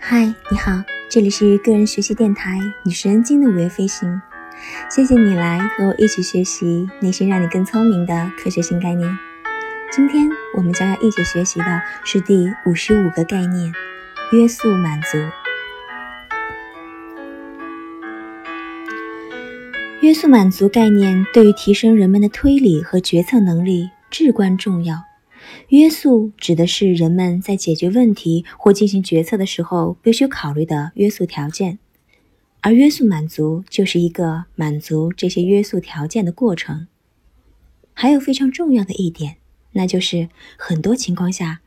[0.00, 4.22] 嗨，你好，这里是个人学习电台女神经的午夜飞行。
[4.88, 9.18] 谢谢你来和我一起学习那些让你更聪明的科学新概念。
[9.92, 13.72] 今天我们将要一起学习的是第五十五个概念——
[14.32, 15.18] 约束满足。
[20.00, 25.07] 约束满足概念对于提升人们的推理和决策能力至关重要。
[25.68, 31.78] 约束指的是人们在解决问题或进行决策的时候必须考虑的约束条件，
[32.60, 36.86] 而约束满足就是一个满足这些约束条件的过程。
[37.92, 39.36] 还有非常重要的一点，
[39.72, 41.60] 那就是很多情况下，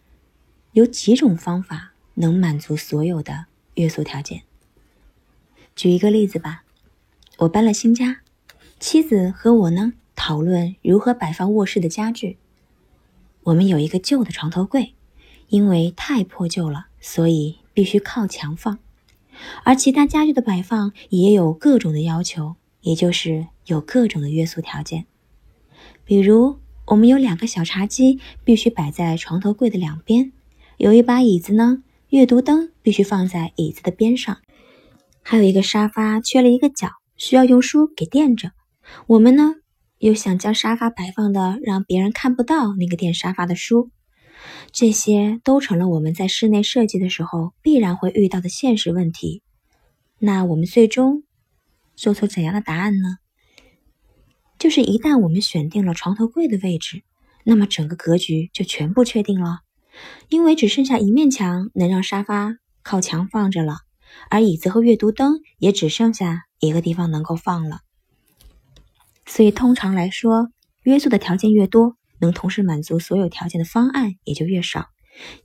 [0.73, 3.45] 有几种方法能满足所有的
[3.76, 4.43] 约束条件。
[5.76, 6.63] 举一个例子吧，
[7.40, 8.21] 我搬了新家，
[8.79, 12.37] 妻子和我呢讨论如何摆放卧室的家具。
[13.43, 14.93] 我们有一个旧的床头柜，
[15.47, 18.77] 因为太破旧了，所以必须靠墙放。
[19.63, 25.07] 而其他家具的摆放也有各种的要求，也就是有各种的约束条件。
[26.05, 30.31] 比如，我们有两个小茶几，必须摆在床头柜的两边；
[30.77, 34.35] 有一把椅子呢，阅读灯必须放在椅子的边上；
[35.23, 38.51] 还有一个沙发缺了一个角，需要用书给垫着。
[39.07, 39.55] 我们呢？
[40.02, 43.91] 又想将沙发摆放的让别人看不到那个垫沙发的书，
[44.71, 49.43] 这些都成了我们在室内设计的时候必然会遇到的现实问题。
[50.18, 51.21] 那我们最终
[51.96, 53.18] 做出怎样的答案呢？
[54.58, 57.04] 就是一旦我们选定了床头柜的位置，
[57.43, 59.60] 那么整个格局就全部确定了，
[60.30, 63.76] 因为只剩下一面墙能让沙发靠墙放着了，
[64.31, 67.81] 而椅子和阅读灯也只剩下一个地方能够放了。
[69.34, 70.50] 所以，通常来说，
[70.84, 74.88] 约束的条件越多，能同时满足所有条件的方案也就越少。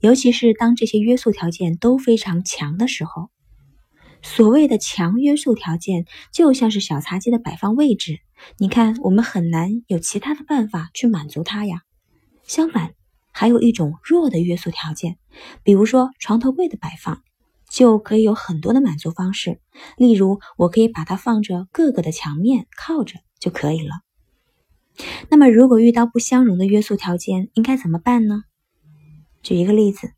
[0.01, 3.29] 尤其是当这些约束条件都非常强的时候，
[4.21, 8.19] 所谓的强约束条件就像是小茶几的摆放位置。
[8.57, 11.83] 你看，我们很难有其他的办法去满足它呀。
[12.43, 12.91] 相反，
[13.31, 15.17] 还有一种弱的约束条件，
[15.63, 17.21] 比如说床头柜的摆放，
[17.71, 19.61] 就可以有很多的满足方式。
[19.95, 23.19] 例如，我可以把它放着各个的墙面靠着。
[23.39, 23.95] 就可以了。
[25.29, 28.43] 那么，如果遇到不相容的约束条件，应该怎么办呢？
[29.43, 30.11] 举一个例子，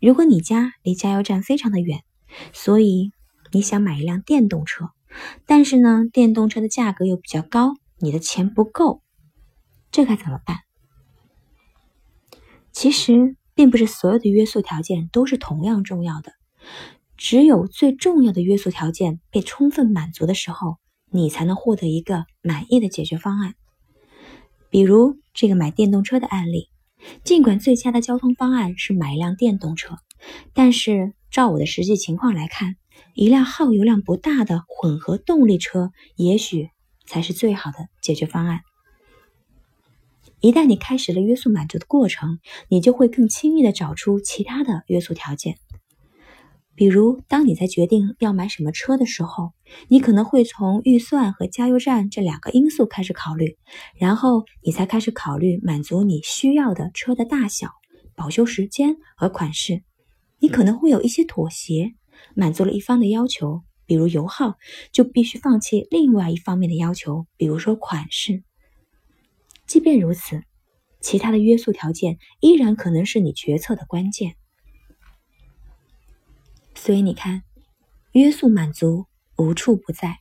[0.00, 2.04] 如果你家离加油站非常的远，
[2.52, 3.10] 所以
[3.50, 4.90] 你想买一辆电动车，
[5.46, 9.02] 但是呢，电动车的价格又比较高，你的钱不够，
[9.90, 10.60] 这该怎么办？
[12.70, 16.32] 其实，并不是所有的约束条件都是同样重要的，
[17.16, 20.76] 只有最重要的约束条件被充分满足的时候。
[21.10, 23.54] 你才能获得一个满意的解决方案。
[24.70, 26.68] 比如这个买电动车的案例，
[27.24, 29.96] 尽管最佳的交通方案是买一辆电动车，
[30.54, 32.76] 但是照我的实际情况来看，
[33.14, 36.70] 一辆耗油量不大的混合动力车也许
[37.06, 38.60] 才是最好的解决方案。
[40.40, 42.38] 一旦你开始了约束满足的过程，
[42.68, 45.58] 你就会更轻易的找出其他的约束条件。
[46.80, 49.52] 比如，当你在决定要买什么车的时候，
[49.88, 53.58] 你可能会从预算和加油站这两个因素开始考虑，
[53.98, 57.68] 然后你才开始考虑满足你需要的车的大小、
[58.16, 59.82] 保修时间和款式。
[60.38, 61.92] 你可能会有一些妥协，
[62.34, 64.54] 满足了一方的要求，比如油耗，
[64.90, 68.42] 就必须放弃另外一方面的要求，比如说款式。
[69.66, 70.44] 即便如此，
[71.02, 74.36] 其他的约束条件依然可能是你决策的关键。
[76.82, 77.42] 所以你看，
[78.12, 79.04] 约束满足
[79.36, 80.20] 无处不在。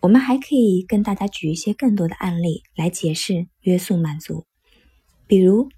[0.00, 4.46] 我们还可以跟大家举一些更多的案例来解释约束满足。
[5.26, 5.68] 比如，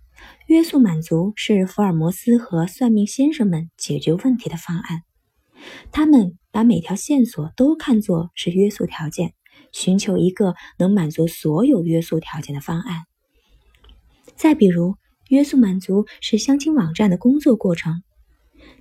[0.46, 5.02] 约束满足是福尔摩斯和算命先生们解决问题的方案。
[5.90, 9.34] 他们把每条线索都看作是约束条件，
[9.72, 13.02] 寻求一个能满足所有约束条件的方案。
[14.36, 14.94] 再比如，
[15.28, 18.04] 约束满足是相亲网站的工作过程。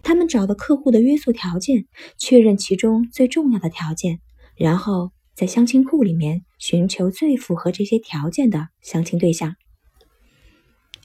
[0.03, 4.19] 他们找到客户的约束条件，确认其中最重要的条件，
[4.55, 9.55] 然后在相亲库里面寻求最符合这些条件的相亲对象。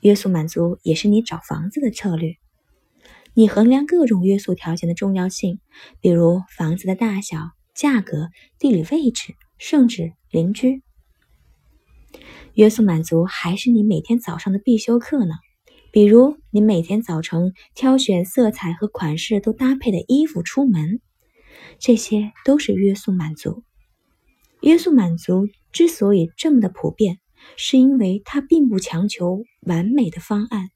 [0.02, 2.34] 约束满足也是你找房子的策略。
[3.34, 5.60] 你衡量各种约束条件的重要性，
[6.00, 7.38] 比如房子的大小、
[7.74, 8.28] 价格、
[8.58, 10.82] 地理位置，甚至邻居。
[12.54, 15.34] 约束满足还是你每天早上的必修课呢。
[15.90, 21.00] 比如，你每天早晨挑选色彩和款式都搭配的衣服出门，
[21.78, 23.62] 这些都是约束满足。
[24.60, 27.18] 约束满足之所以这么的普遍，
[27.56, 30.68] 是因为它并不强求完美的方案，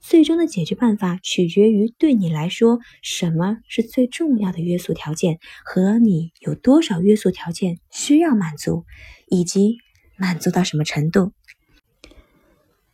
[0.00, 8.84] 最终的解决办法取决于对你来说什么是最重要的约束条件，和你有多少约束条件需要满足，
[9.28, 9.76] 以及
[10.16, 11.32] 满足到什么程度。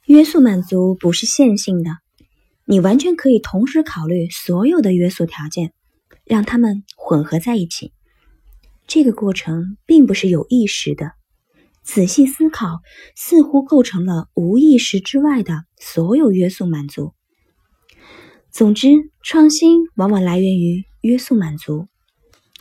[0.06, 1.90] 约束满足不是线性的，
[2.64, 5.72] 你完全可以同时考虑所有的约束条件，
[6.24, 7.92] 让它们混合在一起。
[8.86, 11.10] 这个过程并不是有意识的。
[11.82, 12.82] 仔细思考，
[13.16, 17.12] 似乎构成了无意识之外的所有约束满足。
[18.52, 21.88] 总之，创新往往来源于约束满足。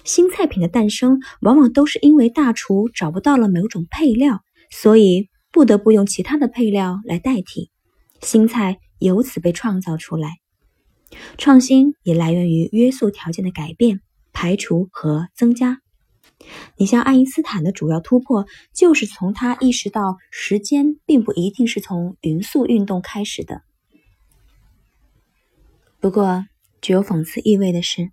[0.04, 7.72] 新菜品的诞生，往往都是因为大厨找不到了某种配料，所以不得不用其他的配料来代替，
[8.22, 10.31] 新菜由此被创造出来。
[11.38, 14.02] 创新也来源于约束条件的改变、
[14.34, 15.80] 排除和增加。
[16.75, 23.62] 你像爱因斯坦的主要突破，就是从他意识到时间并不一定是从匀速运动开始的。
[26.01, 26.46] 不过，
[26.81, 28.12] 具有讽刺意味的是，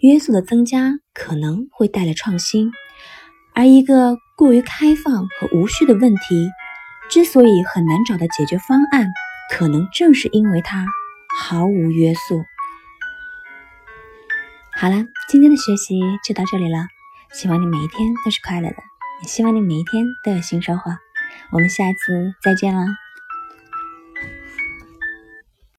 [0.00, 2.72] 约束的增加可能会带来创新，
[3.54, 6.48] 而一个过于开放和无序的问题，
[7.10, 9.06] 之所以很难找到解决方案，
[9.52, 10.84] 可能正是因为它
[11.38, 12.44] 毫无约束。
[14.72, 16.86] 好了，今天的学习就到这里了。
[17.32, 18.76] 希望你每一天都是快乐的，
[19.22, 20.90] 也希望你每一天都有新收获。
[21.52, 23.03] 我们下次再见了。